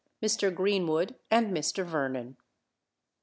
MR. 0.23 0.51
GREENWOOD 0.51 1.13
AND 1.29 1.51
MR. 1.55 1.85
VERNON. 1.85 2.35